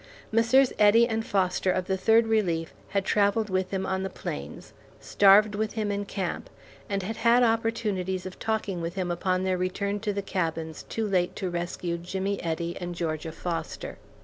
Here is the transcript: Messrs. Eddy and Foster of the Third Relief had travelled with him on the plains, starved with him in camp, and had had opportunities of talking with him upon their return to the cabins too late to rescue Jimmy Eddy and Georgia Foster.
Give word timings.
Messrs. 0.31 0.73
Eddy 0.79 1.07
and 1.07 1.23
Foster 1.23 1.71
of 1.71 1.85
the 1.85 1.95
Third 1.95 2.25
Relief 2.25 2.73
had 2.89 3.05
travelled 3.05 3.51
with 3.51 3.69
him 3.69 3.85
on 3.85 4.01
the 4.01 4.09
plains, 4.09 4.73
starved 4.99 5.53
with 5.53 5.73
him 5.73 5.91
in 5.91 6.05
camp, 6.05 6.49
and 6.89 7.03
had 7.03 7.17
had 7.17 7.43
opportunities 7.43 8.25
of 8.25 8.39
talking 8.39 8.81
with 8.81 8.95
him 8.95 9.11
upon 9.11 9.43
their 9.43 9.59
return 9.59 9.99
to 9.99 10.11
the 10.11 10.23
cabins 10.23 10.81
too 10.81 11.07
late 11.07 11.35
to 11.35 11.51
rescue 11.51 11.99
Jimmy 11.99 12.41
Eddy 12.41 12.75
and 12.81 12.95
Georgia 12.95 13.31
Foster. 13.31 13.99